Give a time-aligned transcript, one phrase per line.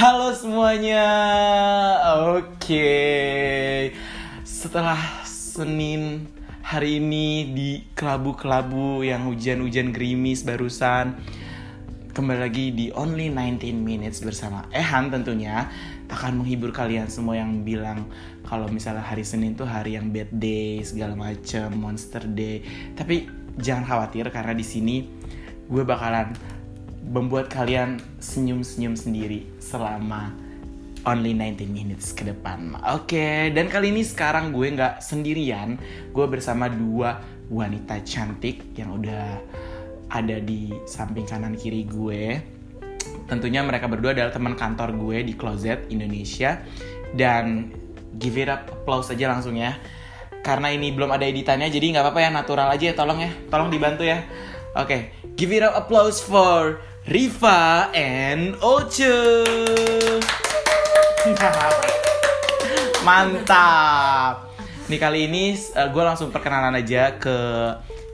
[0.00, 1.04] Halo semuanya.
[2.32, 2.88] Oke.
[4.48, 4.96] Setelah
[5.28, 6.24] Senin
[6.64, 11.20] hari ini di kelabu-kelabu yang hujan-hujan gerimis barusan
[12.16, 15.68] kembali lagi di Only 19 Minutes bersama Ehan tentunya
[16.08, 18.08] akan menghibur kalian semua yang bilang
[18.48, 22.64] kalau misalnya hari Senin tuh hari yang bad day segala macem monster day
[22.96, 23.28] tapi
[23.60, 25.04] jangan khawatir karena di sini
[25.68, 26.32] gue bakalan
[27.04, 30.36] membuat kalian senyum-senyum sendiri selama
[31.08, 32.76] only 19 minutes ke depan.
[32.92, 35.80] Oke, dan kali ini sekarang gue nggak sendirian,
[36.12, 39.40] gue bersama dua wanita cantik yang udah
[40.10, 42.38] ada di samping kanan kiri gue.
[43.30, 46.60] Tentunya mereka berdua adalah teman kantor gue di Closet Indonesia
[47.14, 47.70] dan
[48.18, 49.78] give it up applause aja langsung ya.
[50.40, 53.68] Karena ini belum ada editannya jadi nggak apa-apa ya natural aja ya tolong ya, tolong
[53.70, 54.24] dibantu ya.
[54.78, 56.78] Oke, give it up applause for
[57.10, 59.42] Riva and Oce.
[63.02, 64.46] Mantap.
[64.86, 67.34] Nih kali ini uh, gue langsung perkenalan aja ke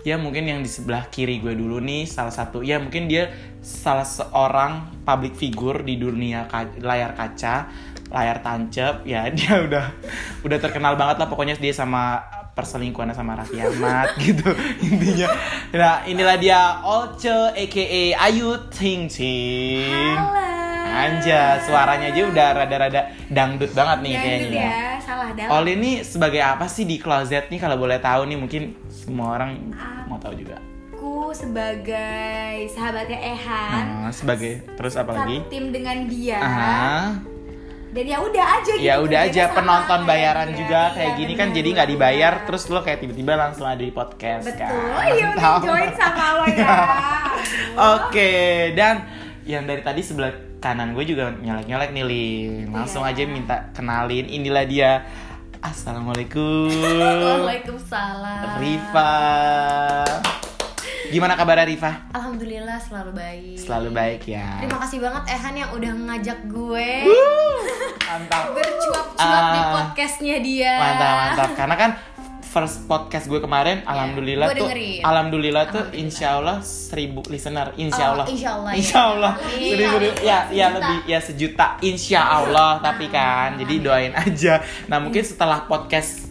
[0.01, 4.09] ya mungkin yang di sebelah kiri gue dulu nih salah satu ya mungkin dia salah
[4.09, 7.69] seorang public figure di dunia ka layar kaca
[8.09, 9.93] layar tancap ya dia udah
[10.41, 12.23] udah terkenal banget lah pokoknya dia sama
[12.57, 14.49] perselingkuhannya sama Raffi Ahmad gitu
[14.81, 15.29] intinya
[15.71, 17.85] nah inilah dia Olce aka
[18.19, 20.45] Ayu Ting Ting Halo.
[20.87, 24.65] Anja, suaranya aja udah rada-rada dangdut banget nih Ya, kayaknya.
[24.65, 25.53] ya, salah dalam.
[25.53, 29.77] Oli ini sebagai apa sih di closet nih kalau boleh tahu nih mungkin semua orang
[30.07, 30.57] mau tahu juga.
[30.89, 35.45] Aku sebagai sahabatnya Ehan, Nah, sebagai terus apa lagi?
[35.53, 36.41] tim dengan dia.
[36.41, 37.21] Ah,
[37.97, 38.85] Dan ya udah aja gitu.
[38.85, 40.59] ya udah aja penonton kayak bayaran dia.
[40.61, 41.97] juga kayak Iya, gini kan bener, jadi nggak bener.
[41.97, 44.61] dibayar terus lo kayak tiba-tiba langsung ada di podcast Betul.
[44.61, 44.73] kan.
[45.09, 45.65] Iya udah Mantap.
[45.65, 46.77] join sama lo ya.
[47.97, 48.33] Oke,
[48.73, 48.95] dan
[49.45, 52.69] yang dari tadi sebelah kanan gue juga nyelek-nyelek nih, Lin.
[52.69, 53.17] Langsung Iya.
[53.17, 54.29] aja minta kenalin.
[54.29, 54.93] Inilah dia.
[55.59, 56.69] Assalamualaikum.
[57.49, 58.61] Waalaikumsalam.
[58.61, 59.15] Riva.
[61.07, 62.11] Gimana kabar Riva?
[62.11, 63.57] Alhamdulillah selalu baik.
[63.57, 64.59] Selalu baik ya.
[64.59, 66.91] Terima kasih banget Ehan yang udah ngajak gue
[68.01, 68.43] Mantap.
[68.57, 69.15] bercuap-cuap
[69.47, 69.71] di Ah.
[69.73, 70.73] podcastnya dia.
[70.77, 71.51] Mantap, mantap.
[71.55, 71.91] Karena kan
[72.43, 75.01] first podcast gue kemarin, alhamdulillah Iya, gue tuh, dengerin.
[75.05, 76.09] alhamdulillah tuh, Alhamdulillah.
[76.09, 78.77] insya Allah seribu listener, insya Oh, Allah, insya Allah, ya.
[78.81, 80.69] insya Allah, seribu, ya, ya Sejuta.
[80.73, 83.61] lebih, ya sejuta, insya Allah, tapi kan, Amin.
[83.61, 84.55] jadi doain aja.
[84.87, 86.26] Nah mungkin setelah podcast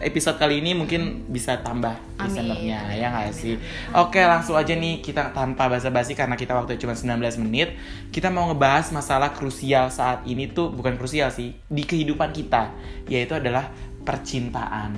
[0.00, 3.60] episode kali ini mungkin bisa tambah listenernya ya nggak sih?
[3.92, 7.76] Oke langsung aja nih kita tanpa basa-basi karena kita waktu cuma 19 menit
[8.10, 12.72] kita mau ngebahas masalah krusial saat ini tuh bukan krusial sih di kehidupan kita
[13.06, 13.68] yaitu adalah
[14.02, 14.96] percintaan.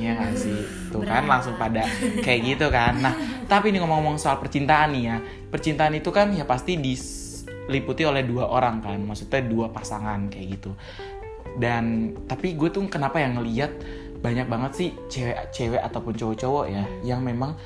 [0.00, 0.56] Ya nggak sih?
[0.88, 1.84] Tuh kan langsung pada
[2.24, 2.98] kayak gitu kan.
[2.98, 3.14] Nah
[3.52, 5.16] tapi ini ngomong-ngomong soal percintaan nih ya
[5.52, 10.72] percintaan itu kan ya pasti diliputi oleh dua orang kan maksudnya dua pasangan kayak gitu
[11.60, 13.72] dan tapi gue tuh kenapa yang ngeliat
[14.22, 17.58] banyak banget sih cewek-cewek ataupun cowok-cowok ya yang memang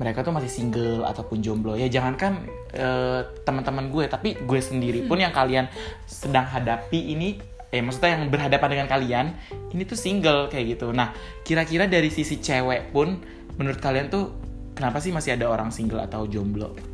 [0.00, 1.76] mereka tuh masih single ataupun jomblo.
[1.76, 5.68] Ya jangankan eh, teman-teman gue tapi gue sendiri pun yang kalian
[6.08, 7.36] sedang hadapi ini
[7.70, 9.26] eh maksudnya yang berhadapan dengan kalian
[9.70, 10.90] ini tuh single kayak gitu.
[10.90, 11.14] Nah
[11.46, 13.20] kira-kira dari sisi cewek pun
[13.60, 14.34] menurut kalian tuh
[14.74, 16.89] kenapa sih masih ada orang single atau jomblo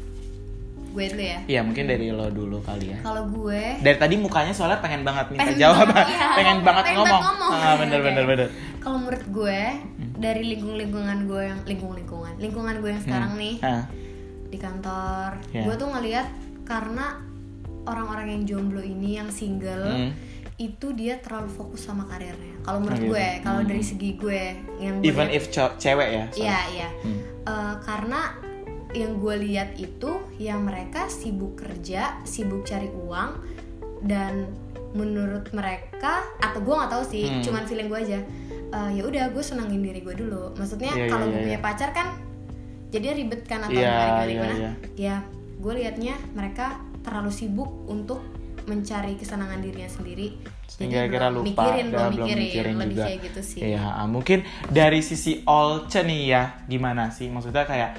[0.97, 1.39] Gue dulu ya.
[1.47, 5.29] Iya mungkin dari lo dulu kali ya Kalau gue dari tadi mukanya soalnya pengen banget
[5.29, 6.27] minta Pengen jawaban banget, iya.
[6.41, 7.51] pengen banget Pengen ngomong, banget ngomong.
[7.63, 8.07] ah bener Oke.
[8.07, 8.49] bener bener
[8.79, 9.61] kalau menurut gue
[10.17, 13.85] dari lingkung lingkungan gue yang lingkung lingkungan lingkungan gue yang sekarang nih Ah,
[14.47, 15.63] di kantor Iya.
[15.63, 16.27] gue tuh ngelihat
[16.63, 17.07] karena
[17.85, 20.11] orang-orang yang jomblo ini yang single Hmm.
[20.57, 23.13] itu dia terlalu fokus sama karirnya kalau menurut Oh, gitu.
[23.13, 23.69] gue kalau Hmm.
[23.69, 24.43] dari segi gue
[24.79, 25.45] yang gue even lihat- if
[25.77, 27.21] cewek ya iya iya Hmm.
[27.45, 28.21] Eh, karena
[28.97, 33.31] yang gue lihat itu yang mereka sibuk kerja sibuk cari uang
[34.03, 34.49] dan
[34.93, 37.43] menurut mereka atau gue nggak tahu sih Hmm.
[37.45, 38.19] cuman feeling gue aja
[38.73, 41.47] eh, ya udah gue senangin diri gue dulu maksudnya Iya, kalau iya, gue iya.
[41.47, 42.09] punya pacar kan
[42.89, 44.73] jadi ribet kan atau Iya, gimana iya, gimana iya.
[44.97, 45.17] ya
[45.57, 48.25] gue liatnya mereka terlalu sibuk untuk
[48.67, 52.97] mencari kesenangan dirinya sendiri sehingga Jadi kira lupa mikirin dan belum belum mikirin, mikirin lebih
[52.97, 57.63] juga kayak gitu sih Iya, ah, mungkin dari sisi Olce nih ya gimana sih maksudnya
[57.63, 57.91] kayak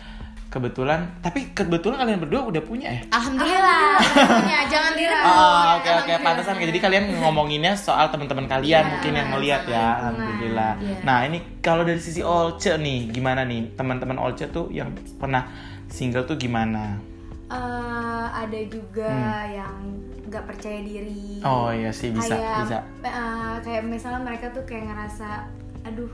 [0.48, 4.00] kebetulan tapi kebetulan kalian berdua udah punya ya Alhamdulillah,
[4.40, 5.28] punya jangan direbut.
[5.28, 9.86] Ah, oke oke pantesan jadi kalian ngomonginnya soal teman-teman kalian Iya, mungkin yang ngelihat ya
[10.00, 10.72] alhamdulillah.
[10.80, 10.98] Iya.
[11.04, 15.48] Nah, ini kalau dari sisi Olce nih gimana nih teman-teman Olce tuh yang pernah
[15.92, 16.96] single tuh gimana?
[17.48, 19.12] Eh, ada juga
[19.48, 19.76] yang
[20.28, 21.40] nggak percaya diri.
[21.40, 21.48] Hmm.
[21.48, 22.78] Oh iya sih bisa kayak, bisa.
[23.08, 25.48] eh, kayak misalnya mereka tuh kayak ngerasa,
[25.88, 26.12] aduh,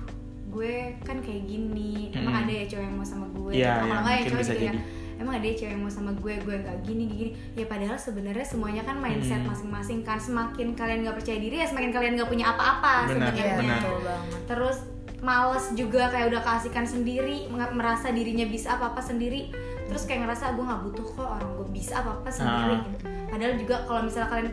[0.54, 2.12] gue kan kayak gini.
[2.12, 2.42] Emang Mm-mm.
[2.44, 3.52] ada ya cowok yang mau sama gue.
[3.52, 4.64] Iya, Atau iya, kalau nggak ya cowok juga jadi.
[4.64, 4.74] ya,
[5.16, 8.44] emang ada ya cewek yang mau sama gue gue gak gini gini ya padahal sebenarnya
[8.44, 9.48] semuanya kan mindset Hmm.
[9.48, 13.54] masing-masing kan semakin kalian nggak percaya diri ya semakin kalian nggak punya apa-apa Benar, sebenarnya
[13.56, 13.80] benar.
[13.80, 14.00] Tuh.
[14.46, 14.78] terus
[15.20, 19.54] males juga kayak udah keasikan sendiri merasa dirinya bisa apa apa sendiri
[19.86, 22.84] terus kayak ngerasa gue nggak butuh kok orang gue bisa apa apa sendiri Ah.
[22.84, 23.06] gitu.
[23.30, 24.50] padahal juga kalau misalnya kalian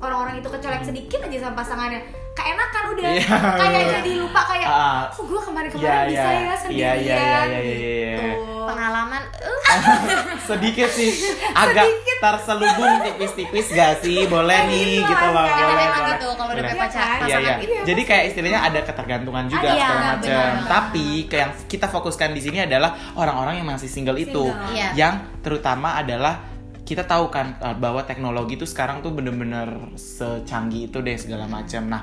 [0.00, 2.00] orang-orang itu kecolek sedikit aja sama pasangannya
[2.40, 5.02] keenakan udah Iya, kayak jadi lupa kayak Ah.
[5.10, 6.40] oh gue kemarin-kemarin Iya, bisa iya.
[6.40, 8.16] ya sendirian Iya, iya, iya, iya, iya, iya.
[8.16, 8.26] gitu.
[8.62, 9.60] pengalaman uh,
[10.48, 11.10] sedikit sih
[11.52, 15.54] agak terselubung tipis-tipis gak sih boleh nih gitu gitu lah, loh ya.
[15.58, 16.12] boleh, Emang boleh.
[16.12, 16.78] gitu kalau udah Boleh.
[16.78, 17.54] pacar Iya, Iya, pasangan iya.
[17.60, 20.68] gitu Jadi kayak istilahnya ada ketergantungan juga Ah, iya, segala benar macam.
[20.68, 24.70] Tapi ke yang kita fokuskan di sini adalah orang-orang yang masih single itu, Single.
[24.70, 24.88] Iya.
[24.94, 26.49] yang terutama adalah
[26.90, 31.86] kita tahu kan eh, bahwa teknologi itu sekarang tuh bener-bener secanggih itu deh segala macam.
[31.86, 32.02] Nah,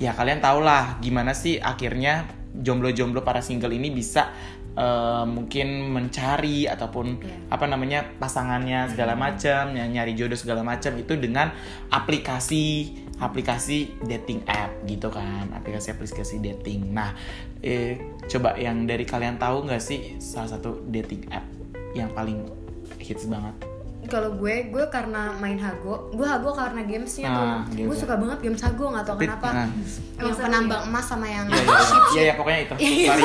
[0.00, 2.24] ya kalian tau lah gimana sih akhirnya
[2.56, 4.32] jomblo-jomblo para single ini bisa
[4.72, 7.36] eh, mungkin mencari ataupun Iya.
[7.52, 11.52] apa namanya pasangannya segala macam, yang nyari jodoh segala macam itu dengan
[11.92, 16.90] aplikasi aplikasi dating app gitu kan, aplikasi-aplikasi dating.
[16.90, 17.14] Nah,
[17.62, 21.46] eh, coba yang dari kalian tahu nggak sih salah satu dating app
[21.94, 22.42] yang paling
[22.98, 23.73] hits banget?
[24.14, 27.44] Kalau gue gue karena main hago gue hago karena gamesnya Ah, tuh
[27.74, 27.86] games.
[27.88, 29.66] gue suka banget games hago nggak tau kenapa nah.
[30.14, 32.74] yang penambang penambang emas sama yang Iya, iya, iya, iya, iya, pokoknya itu.
[33.04, 33.24] Sorry.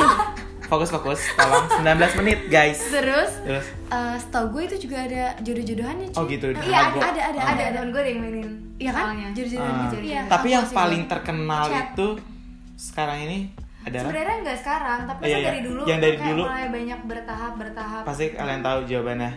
[0.62, 1.18] Fokus, fokus.
[1.34, 1.82] Tolong 19
[2.22, 2.78] menit, guys.
[2.88, 7.22] terus Terus, eh setahu gue itu juga ada jodoh-jodohannya cuy Oh, gitu, iya ada ada
[7.26, 7.50] ada Oh.
[7.52, 11.66] ada temen gue ada yang mainin iya kan jodoh-jodohan gitu iya tapi yang paling terkenal
[11.66, 11.90] Chat.
[11.90, 12.08] itu
[12.72, 13.38] sekarang ini
[13.80, 15.46] adalah sebenarnya nggak sekarang tapi Iya, iya.
[15.48, 16.42] dari dulu Yang dari dulu.
[16.44, 19.30] mulai banyak bertahap bertahap pasti kalian tahu jawabannya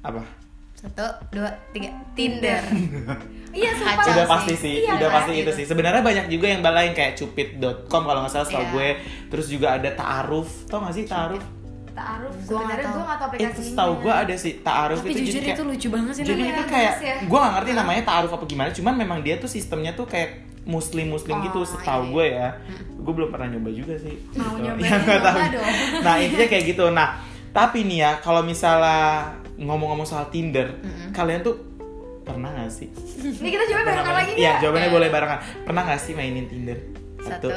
[0.00, 0.20] apa?
[0.78, 2.62] Satu dua tiga Tinder
[3.58, 4.30] iya sumpah Kacau udah sih.
[4.30, 5.16] pasti sih, Iya, udah kan?
[5.18, 5.64] pasti itu sih.
[5.64, 8.70] Sebenarnya banyak juga yang lain kayak cupid.com kalau nggak salah setahu Iya.
[8.70, 8.88] gue.
[9.26, 10.48] Terus juga ada Ta'aruf.
[10.64, 11.42] Tau gak sih Ta'aruf?
[11.90, 15.34] taaruf sebenarnya gue nggak tahu aplikasinya Itu setahu gue ada sih Ta'aruf tapi itu jujur
[15.34, 17.14] jadi kayak, itu lucu banget sih jadi itu kayak ya.
[17.26, 20.30] gue gak ngerti namanya Ta'aruf apa gimana, cuman memang dia tuh sistemnya tuh kayak
[20.62, 22.48] muslim-muslim gitu Oh, setahu iya, gue ya.
[22.94, 24.14] Gue belum pernah nyoba juga sih.
[24.30, 24.62] Mau Gitu.
[24.62, 25.46] nyobain, Ya, nggak nyoba tahu.
[25.50, 25.74] dong.
[25.98, 26.84] Nah, intinya kayak gitu.
[26.92, 27.08] Nah,
[27.50, 29.00] tapi nih ya kalau misalnya
[29.58, 30.78] ngomong-ngomong soal Tinder,
[31.10, 31.58] kalian tuh
[32.22, 32.88] pernah gak sih?
[33.18, 34.60] ini kita coba barengan lagi Iya, nggak?
[34.60, 35.38] jawabannya boleh barengan.
[35.62, 36.78] Pernah gak sih mainin Tinder?
[37.18, 37.50] satu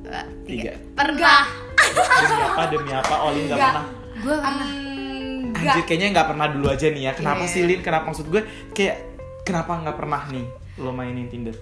[0.00, 0.70] dua tiga.
[0.70, 1.42] tiga pernah
[1.82, 2.62] Demi apa?
[2.68, 3.14] Demi apa?
[3.22, 3.72] Olin gak Nggak.
[3.72, 3.86] pernah.
[4.16, 4.68] gue pernah
[5.50, 5.74] Enggak.
[5.74, 7.12] Anjir, kayaknya nggak pernah dulu aja nih ya.
[7.12, 7.50] Kenapa Iya.
[7.50, 7.80] sih Lin?
[7.80, 8.96] Kenapa maksud gue kayak
[9.42, 10.46] kenapa nggak pernah nih
[10.78, 11.56] lo mainin Tinder?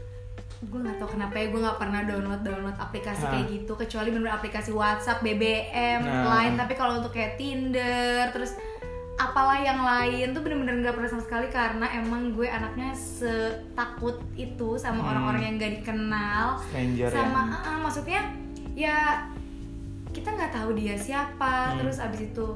[0.61, 3.31] gue nggak tahu kenapa ya gue nggak pernah download download aplikasi Nah.
[3.33, 6.27] kayak gitu kecuali bener aplikasi WhatsApp, BBM, Nah.
[6.29, 8.59] lain tapi kalau untuk kayak Tinder terus
[9.19, 14.79] apalah yang lain tuh bener-bener nggak pernah sama sekali karena emang gue anaknya setakut itu
[14.79, 15.11] sama Hmm.
[15.11, 17.51] orang-orang yang gak dikenal Stranger sama ya.
[17.51, 18.21] ah, ah, maksudnya
[18.73, 18.99] ya
[20.09, 21.79] kita nggak tahu dia siapa Hmm.
[21.79, 22.49] terus abis itu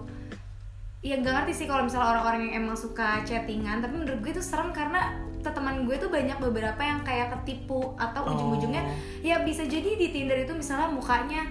[1.00, 4.40] ya nggak ngerti sih kalau misalnya orang-orang yang emang suka chattingan tapi menurut gue itu
[4.40, 8.30] serem karena teman gue tuh banyak beberapa yang kayak ketipu atau Oh.
[8.30, 8.86] ujung-ujungnya
[9.20, 11.42] ya bisa jadi di Tinder itu misalnya mukanya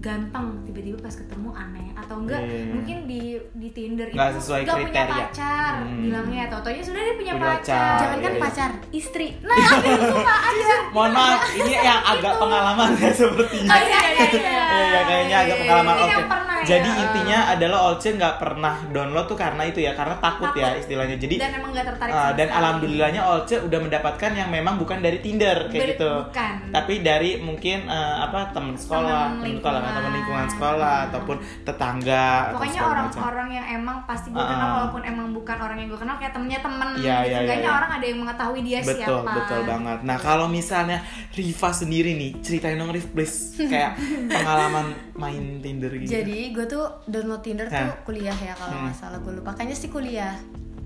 [0.00, 2.72] ganteng tiba-tiba pas ketemu aneh atau enggak Iya, iya, iya.
[2.72, 3.20] mungkin di
[3.52, 5.12] di Tinder Nggak itu sesuai nggak punya kriteria.
[5.20, 6.00] pacar Hmm.
[6.00, 8.42] bilangnya atau taunya sudah dia punya Punya pacar, pacar, jangan kan iya, iya.
[8.42, 9.56] pacar istri nah
[10.02, 13.70] suka ada Mohon maaf, ini yang agak pengalaman ya sepertinya.
[13.70, 14.64] Oh, iya, iya, iya.
[14.72, 15.94] Iya, kayaknya agak pengalaman.
[15.94, 16.10] Oke.
[16.10, 16.24] yang
[16.60, 16.70] pernah ya.
[16.70, 20.80] Jadi intinya adalah Olce nggak pernah download tuh karena itu ya, karena takut, ya Takut.
[20.80, 21.16] istilahnya.
[21.16, 22.58] Jadi dan emang gak tertarik uh, dan sekali.
[22.58, 26.12] alhamdulillahnya Olce udah mendapatkan yang memang bukan dari Tinder kayak Ber- gitu.
[26.26, 26.54] bukan.
[26.70, 29.82] Tapi dari mungkin uh, apa teman sekolah, Teman lingkungan.
[29.82, 34.74] teman lingkungan sekolah ataupun tetangga atau pokoknya orang-orang yang emang pasti gue kenal Ah.
[34.78, 37.78] walaupun emang bukan orang yang gue kenal kayak temennya temen Iya, iya, iya, Seenggaknya iya.
[37.78, 40.98] orang ada yang mengetahui dia betul siapa betul banget nah kalau misalnya
[41.30, 43.96] Riva sendiri nih ceritain dong Riv please kayak
[44.30, 48.02] pengalaman main Tinder gitu jadi gue tuh download Tinder tuh Hah.
[48.02, 48.84] kuliah ya kalau Hmm.
[48.84, 50.34] nggak salah gue lupa kayaknya sih kuliah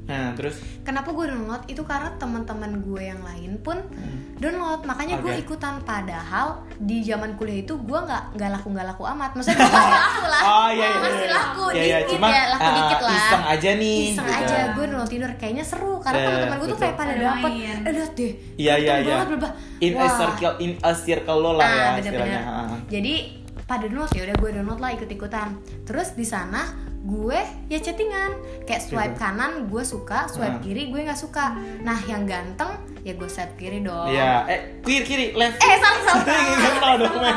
[0.05, 3.81] nah terus Kenapa gue download itu karena teman-teman gue yang lain pun
[4.37, 5.41] download makanya gue Hmm.
[5.41, 5.47] Oke.
[5.47, 9.73] ikutan padahal di zaman kuliah itu gue nggak nggak laku nggak laku amat maksudnya gue
[9.73, 11.33] masih laku lah oh iya iya masih iya.
[11.33, 14.39] laku Iya, iya, dikit cuma, ya laku uh, dikit lah iseng aja nih iseng gitu.
[14.39, 17.91] aja gue download Tinder kayaknya seru karena Eh, teman-teman gue tuh kayak pada dapet eh
[17.91, 19.17] lihat deh Iya, iya, iya.
[19.81, 20.13] in a Wah.
[20.13, 22.43] circle in a circle lo lah ya Ah, istilahnya bener-bener.
[22.45, 22.77] Ah.
[22.87, 23.15] Jadi
[23.65, 25.49] pada download ya udah gue download lah ikut-ikutan.
[25.83, 26.69] Terus di sana
[27.01, 29.21] gue ya chattingan kayak swipe Gitu.
[29.21, 30.63] kanan gue suka, swipe Ah.
[30.63, 31.53] kiri gue nggak suka.
[31.81, 34.07] Nah yang ganteng ya gue swipe kiri dong.
[34.07, 35.57] Iya, eh kiri kiri left.
[35.59, 36.25] Eh salah salah.
[36.25, 37.37] Gak dong, men.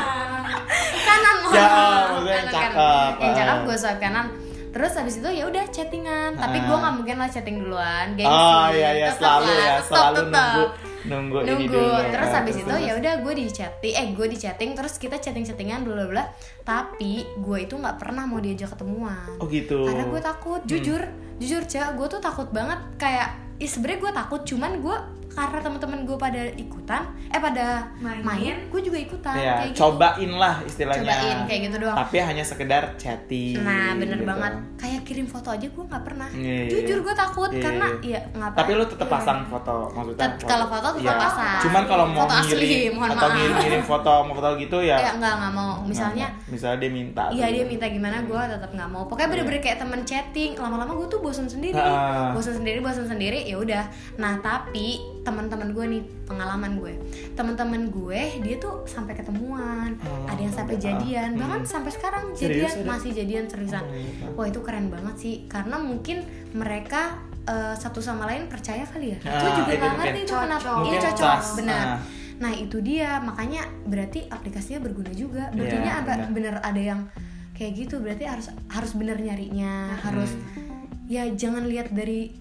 [1.06, 1.68] kanan mohon Ya,
[2.08, 3.12] Kanan, cakep.
[3.18, 3.36] Yang Ah.
[3.36, 4.26] cakep gue swipe kanan.
[4.68, 6.62] Terus habis itu ya udah chattingan, tapi Ah.
[6.62, 8.28] gue nggak mungkin lah chatting duluan, gengsi.
[8.30, 10.28] Oh iya iya Tetep selalu lah, ya, tetep, selalu tetep.
[10.30, 10.64] nunggu
[11.06, 11.74] nunggu, ini nunggu.
[11.78, 11.94] dulu.
[12.10, 15.16] Terus Ah, habis itu ya udah gue di chatting eh gue di chatting terus kita
[15.22, 16.24] chatting chattingan bla bla bla.
[16.66, 19.38] Tapi gue itu nggak pernah mau diajak ketemuan.
[19.38, 19.86] Oh gitu.
[19.86, 20.60] Karena gue takut.
[20.66, 21.00] Jujur
[21.38, 22.80] jujur cak gue tuh takut banget.
[22.98, 24.96] Kayak ya sebenarnya gue takut cuman gue
[25.44, 27.66] karena teman-teman gue pada ikutan eh pada
[27.98, 28.20] Main.
[28.20, 31.96] main, gue juga ikutan ya kayak gitu cobain lah istilahnya Cobain, kayak gitu doang.
[31.96, 34.26] tapi hanya sekedar chatting nah bener gitu.
[34.26, 37.04] banget kayak kirim foto aja gue nggak pernah Iya, iya, jujur iya.
[37.04, 38.18] gue takut Iya, karena iya.
[38.18, 41.20] ya ngapain tapi lu tetap pasang foto maksudnya Tet- kalau foto tetap Iya.
[41.20, 41.58] pasang.
[41.60, 43.34] cuman kalau mau Foto asli, ngirim mohon atau maaf.
[43.34, 46.50] ngirim ngirim foto mau foto gitu ya ya nggak nggak mau misalnya Nggak mau.
[46.50, 47.52] misalnya dia minta Iya tuh.
[47.52, 49.02] dia minta gimana gue tetap nggak mau.
[49.04, 50.52] Pokoknya bener-bener kayak temen chatting.
[50.54, 52.30] Lama-lama gue tuh bosan sendiri, Ah.
[52.30, 53.42] bosan sendiri, bosan sendiri.
[53.42, 53.84] Ya udah.
[54.16, 54.96] Nah tapi
[55.28, 56.92] teman-teman gue nih pengalaman gue,
[57.34, 60.84] teman-teman gue dia tuh sampai ketemuan, Oh, ada yang sampai udah.
[60.88, 61.38] jadian, Hmm.
[61.38, 62.88] bahkan sampai sekarang Serius jadian ada?
[62.88, 63.82] masih jadian seriusan.
[63.82, 64.26] Oh, iya.
[64.32, 69.18] Wah itu keren banget sih, karena mungkin mereka eh, satu sama lain percaya kali ya.
[69.22, 70.00] Ah, Gue juga itu nggak mungkin.
[70.02, 70.44] ngerti itu Cocok.
[70.44, 70.64] kenapa.
[70.66, 71.52] Iya Mungkin cocok, trust.
[71.56, 71.84] benar.
[71.86, 71.98] Ah.
[72.38, 75.44] Nah itu dia makanya berarti aplikasinya berguna juga.
[75.50, 76.28] Berarti Iya, ada benar.
[76.30, 77.00] bener ada yang
[77.52, 77.94] kayak gitu.
[77.98, 80.30] Berarti harus harus bener nyarinya, harus
[81.06, 82.36] ya jangan lihat dari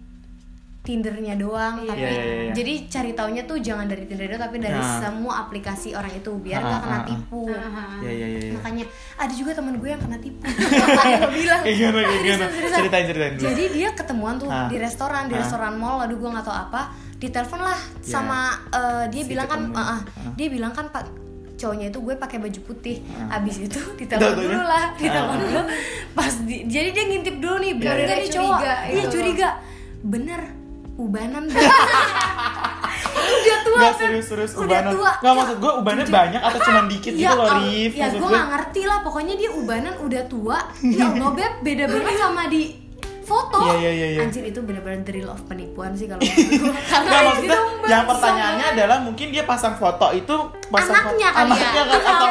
[0.88, 1.90] Tindernya doang, Iya.
[1.90, 2.52] tapi Iya, iya, iya.
[2.54, 5.04] jadi cari taunya tuh jangan dari Tinder doang, tapi dari Nah.
[5.04, 7.04] semua aplikasi orang itu biar Ah, nggak ah, kena ah.
[7.06, 7.42] tipu.
[7.44, 7.60] ya
[8.08, 8.52] ya ya, ya.
[8.54, 8.86] Makanya
[9.18, 10.40] ada juga teman gue yang kena tipu.
[10.48, 11.62] Makanya bilang.
[11.62, 12.24] Kayak gimana, kayak gimana?
[12.24, 12.78] Seriusan, seriusan.
[12.80, 13.44] Ceritain, ceritain dulu.
[13.46, 14.66] Jadi dia ketemuan tuh Ah.
[14.66, 15.40] di restoran, di Ah.
[15.40, 16.82] restoran mall, aduh gue nggak tahu apa.
[17.18, 18.08] Ditelepon lah Ya.
[18.08, 18.40] sama
[18.70, 19.90] eh, dia Si bilang kan, ah, ah.
[19.92, 20.00] Ah.
[20.32, 21.04] dia bilang kan pak
[21.58, 23.02] cowoknya itu gue pakai baju putih.
[23.12, 23.36] Ah.
[23.36, 25.44] Abis itu ditelepon dulu lah, ditelepon Ah.
[25.44, 25.62] dulu.
[26.14, 28.06] Pas di- jadi dia ngintip dulu nih, Ya, ya.
[28.06, 28.58] nggak nih cowok?
[28.58, 29.12] Curiga Iya gitu.
[29.12, 29.50] curiga.
[30.00, 30.42] Bener,
[30.98, 31.44] ubanan
[33.38, 34.00] udah tua Nggak kan?
[34.02, 34.92] serius-serius Udah ubanan.
[34.92, 35.12] tua.
[35.20, 36.18] Nggak maksud gue ubannya Jujur.
[36.18, 37.92] banyak atau cuma dikit gitu loh, Rif.
[37.94, 38.30] Ya gue gue.
[38.30, 40.58] gak ngerti lah, pokoknya dia ubanan udah tua.
[40.82, 42.64] Ya Allah beb, beda banget sama di
[43.22, 43.60] foto.
[43.60, 44.20] Iya, iya, iya, iya.
[44.24, 46.24] Anjir itu bener-bener the real of penipuan sih kalau.
[46.92, 50.36] Karena Nggak itu maksudnya yang pertanyaannya adalah mungkin dia pasang foto itu
[50.68, 52.28] pasang anaknya foto, kali anaknya ya, kan atau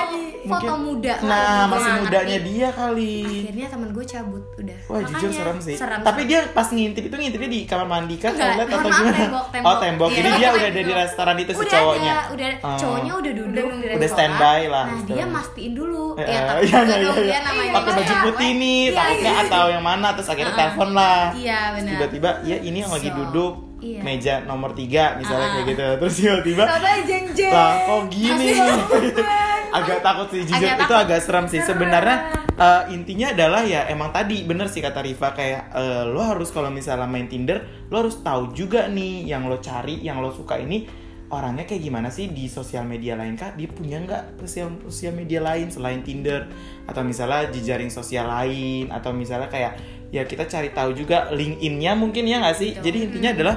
[0.46, 1.14] Iya, foto muda.
[1.20, 2.48] Nah, masih nggak mudanya ngerti.
[2.48, 3.14] dia kali.
[3.26, 4.78] Akhirnya temen gue cabut udah.
[4.86, 5.74] Wah jujur Makanya, serem sih.
[5.74, 6.00] Serem.
[6.00, 9.16] Tapi dia pas ngintip itu ngintipnya di kamar mandi kan toilet atau gimana?
[9.16, 9.66] tembok, tembok.
[9.66, 10.08] Oh tembok.
[10.08, 10.56] Iya, Jadi dia tembok.
[10.56, 12.12] udah ada di restoran itu si udah cowoknya.
[12.12, 12.78] ada, udah Oh.
[12.78, 16.04] cowoknya udah duduk Udah Udah standby lah, Nah, dia mastiin dulu.
[16.14, 17.24] Eh, ya, tapi iya, iya, dong iya.
[17.26, 19.42] dia namanya Pakai baju putih nih, Iya, takutnya iya.
[19.44, 21.20] atau yang mana terus akhirnya Ah, telepon lah.
[21.34, 21.90] Iya, benar.
[21.90, 24.00] Tiba-tiba, ya ini yang lagi duduk iya.
[24.00, 25.52] meja nomor tiga misalnya Ah.
[25.52, 25.84] kayak gitu.
[25.98, 26.62] Terus tiba-tiba
[27.02, 27.52] jeng jeng.
[27.52, 28.46] lah kok gini
[29.76, 31.04] agak takut sih jujur Agak itu takut.
[31.04, 32.16] agak serem sih sebenarnya
[32.56, 36.72] eh, intinya adalah ya emang tadi bener sih kata Riva kayak eh, lo harus kalau
[36.72, 41.06] misalnya main Tinder lo harus tahu juga nih yang lo cari yang lo suka ini
[41.26, 45.42] orangnya kayak gimana sih di sosial media lain kah dia punya nggak sosial sosial media
[45.42, 46.46] lain selain Tinder
[46.86, 49.74] atau misalnya jejaring sosial lain atau misalnya kayak
[50.14, 52.84] ya kita cari tahu juga LinkedIn-nya mungkin ya nggak sih Betul.
[52.86, 53.56] jadi intinya adalah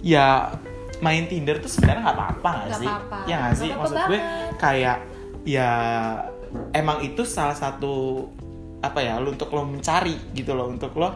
[0.00, 0.26] ya
[1.04, 3.18] main Tinder tuh sebenarnya nggak apa-apa nggak sih apa-apa.
[3.28, 4.52] ya nggak sih maksud gue banget.
[4.56, 4.96] kayak
[5.44, 5.68] ya
[6.72, 8.26] emang itu salah satu
[8.80, 11.12] apa ya lo untuk lo mencari gitu loh untuk lo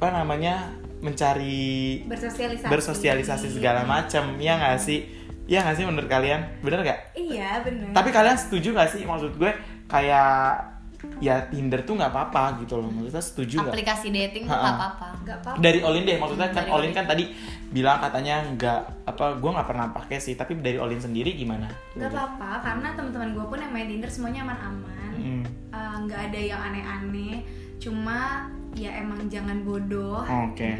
[0.00, 2.68] apa namanya mencari Bersosialisasi.
[2.68, 5.04] bersosialisasi segala macam ya nggak sih?
[5.44, 6.60] Ya nggak sih menurut kalian?
[6.62, 7.90] Bener gak Iya benar.
[7.92, 9.02] tapi kalian setuju gak sih?
[9.04, 9.50] Maksud gue
[9.90, 10.79] kayak
[11.18, 14.60] ya Tinder tuh nggak apa-apa gitu loh maksudnya setuju gak Aplikasi dating tuh Ha-ha.
[14.60, 15.08] nggak apa-apa.
[15.20, 15.50] nggak apa.
[15.58, 16.92] dari Olin deh maksudnya kan Dari Olin Olin.
[16.92, 17.24] kan tadi
[17.70, 22.10] bilang katanya nggak apa gue nggak pernah pakai sih tapi dari Olin sendiri gimana Nggak
[22.10, 25.12] apa-apa karena teman-teman gue pun yang main Tinder semuanya aman-aman.
[25.12, 25.42] Hmm.
[25.70, 27.36] Eh, nggak ada yang aneh-aneh.
[27.76, 30.20] Cuma ya emang jangan bodoh.
[30.22, 30.70] oke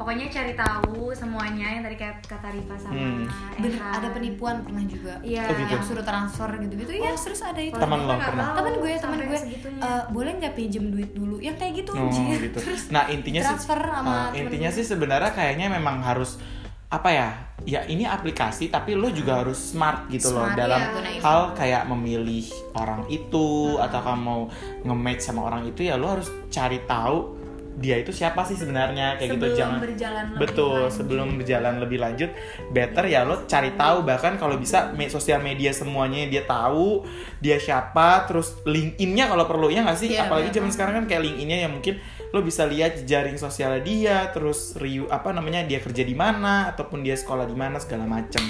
[0.00, 3.28] Pokoknya cari tahu semuanya yang tadi kayak kata Rifa sama Hmm.
[3.54, 5.20] Bener, ada penipuan pernah juga.
[5.20, 5.44] Iya.
[5.44, 5.72] Oh, gitu.
[5.76, 6.90] Yang suruh transfer gitu-gitu.
[6.96, 7.76] Iya, serius ada itu.
[7.76, 8.56] Teman lo pernah?
[8.56, 9.80] temen gue sampai gue segitunya.
[9.84, 12.48] "Eh, boleh nggak pinjem duit dulu yang kayak gitu Oh anjir.
[12.48, 12.58] gitu.
[12.64, 14.76] terus Nah intinya sih, transfer sama uh, intinya gue.
[14.80, 16.40] sih sebenarnya kayaknya memang harus
[16.88, 17.28] apa ya?
[17.62, 21.84] Ya ini aplikasi tapi lo juga harus smart gitu loh Smart, dalam ya, hal kayak
[21.86, 24.40] memilih orang itu atau kamu mau
[24.80, 27.36] nge-match sama orang itu ya lo harus cari tahu
[27.72, 30.92] dia itu siapa sih sebenarnya kayak gitu Sebelum jangan berjalan lebih betul lanjut.
[30.92, 32.30] sebelum berjalan lebih lanjut
[32.68, 37.56] better ya lo cari tahu bahkan kalau bisa me- sosial media semuanya dia tahu dia
[37.56, 40.58] siapa terus LinkedIn-nya kalau perlu ya nggak sih Iya, apalagi benar.
[40.58, 41.94] zaman sekarang kan kayak LinkedIn-nya yang mungkin
[42.28, 47.00] lo bisa lihat jaring sosial dia terus review apa namanya dia kerja di mana ataupun
[47.00, 48.42] dia sekolah di mana segala macem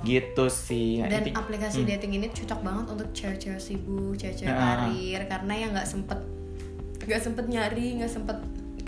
[0.00, 1.88] gitu sih Nah, dan inti- aplikasi Hmm.
[1.90, 6.18] dating ini cocok banget untuk cewek-cewek sibuk, cewek-cewek karir karena yang nggak sempet
[7.00, 8.36] nggak sempet nyari, nggak sempet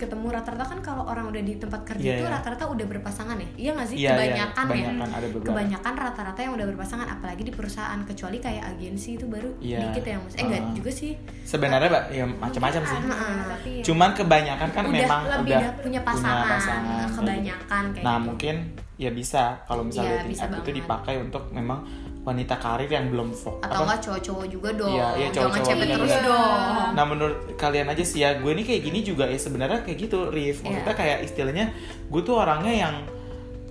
[0.03, 2.33] ketemu rata-rata kan kalau orang udah di tempat kerja Iya, itu iya.
[2.33, 5.47] rata-rata udah berpasangan ya iya nggak sih Iya, iya, kebanyakan, kebanyakan ya ada beberapa.
[5.47, 9.79] kebanyakan rata-rata yang udah berpasangan apalagi di perusahaan kecuali kayak agensi itu baru Iya.
[9.85, 10.73] dikit yang mas eh enggak Ah.
[10.73, 11.11] juga sih
[11.43, 12.97] sebenarnya Mbak, ya macam-macam sih
[13.45, 13.83] tapi ya.
[13.83, 17.07] cuman kebanyakan kan udah memang lebih udah dah punya pasangan, pasangan.
[17.13, 18.25] kebanyakan kayak nah gitu.
[18.25, 18.55] mungkin
[18.93, 21.81] ya bisa kalau misalnya dating bisa itu dipakai untuk memang
[22.23, 24.95] wanita karir yang belum fo- atau enggak cowok-cowok juga dong.
[24.95, 25.95] Iya, iya, jangan cowok-cowok cewek juga.
[25.99, 26.23] terus Iya.
[26.23, 26.59] dong.
[26.95, 30.17] Nah menurut kalian aja sih ya gue ini kayak gini juga ya sebenarnya kayak gitu
[30.27, 30.63] Rif.
[30.63, 30.95] Maksudnya Iya.
[30.95, 31.65] kayak istilahnya
[32.07, 32.95] gue tuh orangnya yang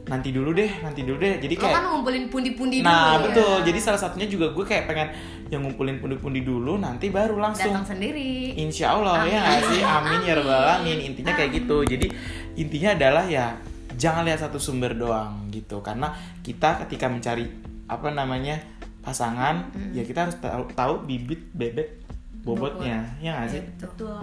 [0.02, 1.40] nanti dulu deh nanti dulu deh.
[1.40, 3.54] Jadi lo kayak kan ngumpulin pundi-pundi Nah dulu betul.
[3.56, 3.64] Ya.
[3.64, 5.08] jadi salah satunya juga gue kayak pengen
[5.48, 7.72] yang ngumpulin pundi-pundi dulu nanti baru langsung.
[7.72, 8.52] Datang sendiri.
[8.54, 9.80] Insya Allah ya nggak sih?
[9.80, 10.98] Amin ya rabbal alamin.
[11.02, 11.88] Intinya kayak gitu.
[11.88, 12.06] Jadi
[12.54, 13.56] intinya adalah ya
[13.94, 15.80] jangan lihat satu sumber doang gitu.
[15.80, 18.56] Karena kita ketika mencari apa namanya
[18.98, 22.00] pasangan ya kita harus tahu, tahu bibit bebek
[22.40, 23.06] bobotnya.
[23.18, 23.62] Ya nggak sih?
[23.76, 24.18] Betul.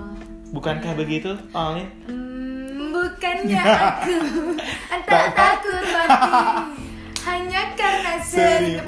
[0.49, 4.15] Bukankah begitu Amin Hmm, bukannya aku.
[5.05, 6.31] Tak takut mati.
[7.19, 8.79] Hanya karena sering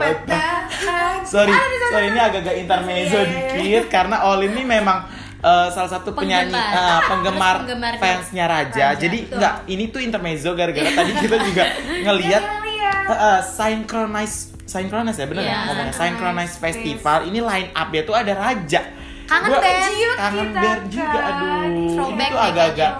[1.31, 1.53] sorry
[1.85, 3.55] sorry ini agak-agak intermezzo Iya, iya, iya.
[3.55, 5.05] dikit karena Olin ini memang
[5.37, 6.73] eh, salah satu penyanyi Penggemar.
[6.73, 8.85] eh, penggemar Terus penggemar fansnya Raja.
[8.87, 11.63] Raja, Jadi enggak ini tuh intermezzo gara-gara tadi kita juga
[12.01, 12.91] ngelihat Iya, iya.
[13.05, 14.37] eh, eh, synchronize
[14.71, 18.81] synchronize ya bener Iya, ya ngomongnya synchronize festival ini line up-nya tuh ada Raja.
[19.23, 19.83] Kangen Gua- band.
[19.91, 21.23] Ciut kangen kita band juga kan.
[21.29, 21.51] aduh.
[21.61, 22.91] Ini Throwback tuh nih agak-agak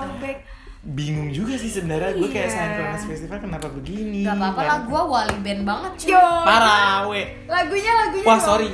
[0.84, 2.56] bingung juga sih sebenarnya gue kayak Iya.
[2.58, 4.20] synchronize festival kenapa begini?
[4.22, 6.10] Gak apa-apa lah, gue wali band banget cuy.
[6.12, 6.26] Yo.
[6.42, 7.22] parah we.
[7.46, 8.70] Lagunya lagunya wah sorry.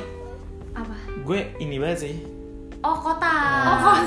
[0.72, 0.96] Apa?
[1.20, 2.16] Gue ini banget sih.
[2.80, 3.34] Oh kota.
[3.68, 3.98] Oh,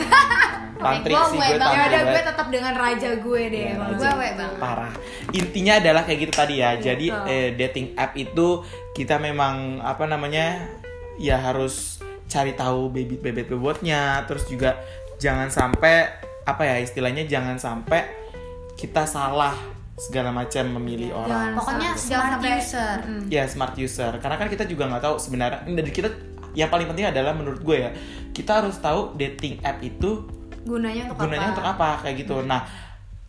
[0.80, 1.60] tantrik Gua sih gue gue banget.
[1.60, 3.62] ya tantrik udah gue tetap dengan raja gue deh.
[3.62, 3.94] Iya, Raja.
[3.94, 4.58] Gue we banget.
[4.58, 4.92] Parah.
[5.30, 6.70] Intinya adalah kayak gitu tadi ya.
[6.76, 7.26] Jadi Betul.
[7.28, 8.49] eh, dating app itu
[8.90, 10.66] kita memang apa namanya
[11.16, 14.78] ya harus cari tahu bebet bebet bebotnya terus juga
[15.16, 16.06] jangan sampai
[16.42, 18.06] apa ya istilahnya jangan sampai
[18.72, 19.52] kita salah
[19.94, 21.52] segala macam memilih orang.
[21.52, 22.96] Pokoknya Jangan smart sampai- user.
[23.04, 23.22] Mm.
[23.28, 24.12] ya smart user.
[24.16, 25.60] Karena kan kita juga nggak tahu sebenarnya.
[25.66, 26.08] Dari kita
[26.56, 27.90] yang paling penting adalah menurut gue ya
[28.32, 30.25] kita harus tahu dating app itu
[30.66, 31.52] gunanya untuk gunanya apa?
[31.56, 31.88] untuk apa?
[32.04, 32.36] Kayak gitu.
[32.44, 32.62] Nah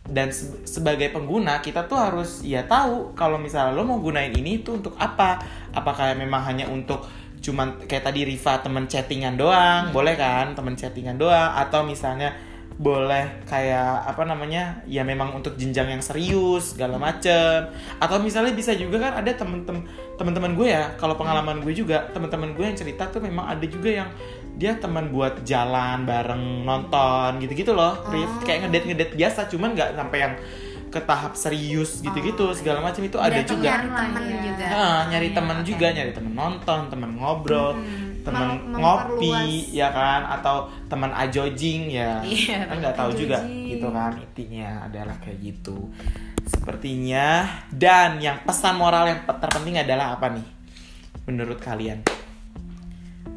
[0.02, 4.60] dan se- sebagai pengguna kita tuh harus ya tahu kalau misalnya lo mau gunain ini
[4.66, 5.38] tuh untuk apa?
[5.70, 7.06] Apakah memang hanya untuk
[7.42, 9.94] cuman kayak tadi Riva temen chattingan doang?
[9.94, 10.54] Boleh kan?
[10.58, 11.54] Temen chattingan doang?
[11.54, 12.34] Atau misalnya
[12.82, 14.82] boleh kayak apa namanya?
[14.90, 17.70] Ya memang untuk jenjang yang serius segala macem.
[18.02, 19.86] Atau misalnya bisa juga kan ada temen-temen
[20.18, 20.98] teman-teman gue ya.
[20.98, 24.08] Kalau pengalaman gue juga teman-teman gue yang cerita tuh memang ada juga yang
[24.52, 28.30] dia teman buat jalan bareng nonton gitu-gitu loh Rif.
[28.42, 30.34] kayak ngedate ngedate biasa cuman nggak sampai yang
[30.86, 34.40] ke tahap serius gitu-gitu segala macam itu ada Berarti juga nyari temen Iya.
[34.44, 34.66] juga.
[34.68, 35.66] Ah, nyari Iya, temen oke.
[35.66, 39.32] juga nyari temen nonton temen ngobrol Hmm, temen mem- ngopi
[39.72, 40.20] ya kan?
[40.30, 42.20] Atau temen ajojing ya.
[42.22, 43.40] Iya, kan nggak tahu juga.
[43.42, 45.88] gitu kan intinya adalah kayak gitu.
[46.44, 50.44] Sepertinya dan yang pesan moral yang pe- terpenting adalah apa nih?
[51.24, 52.04] Menurut kalian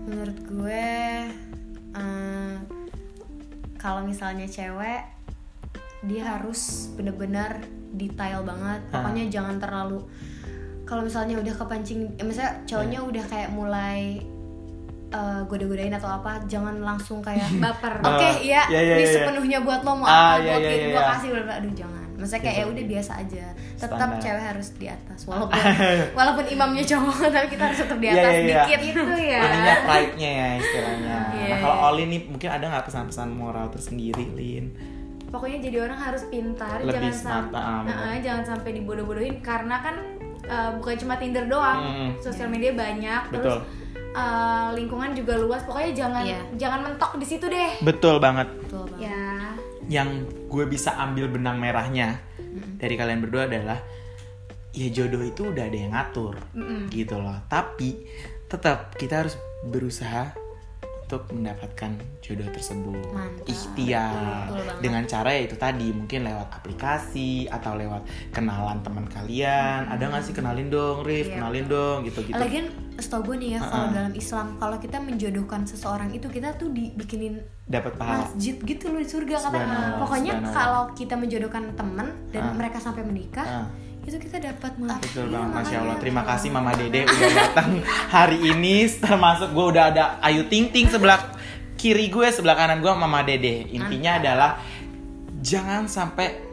[0.06, 0.88] Menurut gue
[1.94, 2.54] eh,
[3.76, 5.02] Kalau misalnya cewek
[6.06, 8.82] Dia harus bener-bener detail banget.
[8.90, 10.00] Pokoknya jangan terlalu
[10.84, 13.10] Kalau misalnya udah kepancing eh, Misalnya cowoknya Iya.
[13.10, 14.22] udah kayak mulai
[15.10, 19.14] eh, Goda-godain atau apa Jangan langsung kayak baper Oke, Ah, iya, iya, iya, ini iya.
[19.16, 21.95] sepenuhnya buat lo mau Ah, apa, iya, gue kirim, iya, gue kasih, aduh jangan.
[22.16, 23.46] Maksudnya kayak ya udah biasa aja.
[23.76, 25.60] Tetap cewek harus di atas, walaupun
[26.12, 28.58] walaupun imamnya cowok, tapi kita harus tetap di Iya, atas iya, iya.
[28.64, 31.88] dikit itu ya ininya pride-nya ya istilahnya Iya, nah kalau iya.
[31.90, 34.66] Oli nih mungkin ada nggak pesan-pesan moral tersendiri Lin
[35.28, 39.96] pokoknya jadi orang harus pintar Lebih jangan smart, sampai ah, jangan sampai dibodoh-bodohin karena kan
[40.46, 42.10] uh, bukan cuma Tinder doang Mm-mm.
[42.20, 43.60] sosial media banyak Betul.
[43.60, 43.60] terus
[44.14, 46.40] uh, lingkungan juga luas pokoknya jangan Iya.
[46.56, 49.04] jangan mentok di situ deh betul banget Betul banget.
[49.04, 49.15] ya
[49.92, 52.22] yang gue bisa ambil benang merahnya
[52.82, 53.80] dari kalian berdua adalah
[54.76, 56.92] ya jodoh itu udah ada yang ngatur Mm-mm.
[56.92, 58.06] gitu loh tapi
[58.50, 60.36] tetap kita harus berusaha
[61.06, 63.46] untuk mendapatkan jodoh tersebut Mantap.
[63.46, 64.50] ikhtiar
[64.82, 70.24] dengan cara ya itu tadi mungkin lewat aplikasi atau lewat kenalan teman kalian ada nggak
[70.24, 73.86] sih kenalin dong Rif Iya, kenalin dong gitu gitu Lagian setahu gue nih ya kalau
[73.86, 73.94] Uh-uh.
[73.94, 78.98] dalam Islam kalau kita menjodohkan seseorang itu kita tuh dibikinin dapat pahala masjid gitu loh
[78.98, 79.98] di surga katanya.
[79.98, 82.54] Pokoknya kalau kita menjodohkan temen dan Ah.
[82.54, 83.68] mereka sampai menikah Ah.
[84.06, 85.02] Itu kita dapat malah.
[85.02, 85.80] Betul Iya, banget, Masya makanya.
[85.82, 85.98] Allah.
[85.98, 87.70] Terima kasih Mama Dede udah datang
[88.08, 88.76] hari ini.
[88.88, 91.34] Termasuk gue udah ada Ayu Ting Ting sebelah
[91.76, 93.66] kiri gue, sebelah kanan gue Mama Dede.
[93.70, 94.52] Intinya adalah
[95.42, 96.46] jangan sampai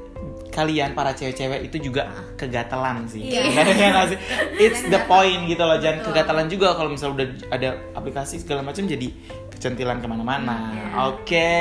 [0.48, 3.24] kalian para cewek-cewek itu juga kegatelan sih.
[3.24, 3.48] Iya.
[3.72, 4.18] Iya sih?
[4.56, 5.76] It's the point gitu loh.
[5.76, 9.08] Jangan kegatelan juga kalau misalnya udah ada aplikasi segala macam jadi
[9.56, 10.72] centilan ke mana-mana.
[10.72, 10.84] Iya.
[11.08, 11.52] Oke,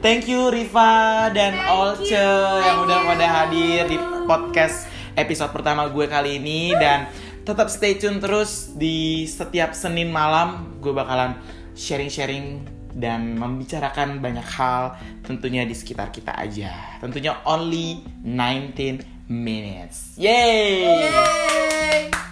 [0.00, 2.14] thank you Riva dan Olce
[2.62, 7.08] yang udah pada hadir di podcast episode pertama gue kali ini dan
[7.42, 11.34] tetap stay tune terus di setiap Senin malam gue bakalan
[11.74, 17.00] sharing-sharing dan membicarakan banyak hal tentunya di sekitar kita aja.
[17.00, 19.00] Tentunya only 19
[19.32, 20.20] minutes.
[20.20, 21.08] Yay!
[21.08, 22.31] Yeay.